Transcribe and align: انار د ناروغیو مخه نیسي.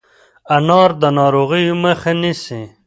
انار 0.55 0.91
د 1.01 1.03
ناروغیو 1.17 1.75
مخه 1.83 2.11
نیسي. 2.21 2.61